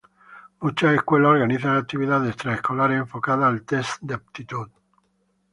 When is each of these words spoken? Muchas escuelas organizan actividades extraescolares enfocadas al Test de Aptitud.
Muchas 0.59 0.95
escuelas 0.95 1.29
organizan 1.29 1.77
actividades 1.77 2.33
extraescolares 2.33 2.97
enfocadas 3.01 3.45
al 3.49 3.61
Test 3.61 4.01
de 4.01 4.15
Aptitud. 4.15 4.69